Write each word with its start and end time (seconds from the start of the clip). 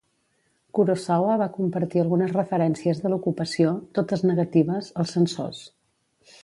Kurosawa 0.77 1.35
va 1.41 1.47
compartir 1.57 2.01
algunes 2.03 2.33
referències 2.39 3.05
de 3.05 3.13
l'ocupació, 3.13 3.75
totes 3.99 4.27
negatives, 4.31 4.93
als 5.03 5.19
censors. 5.19 5.63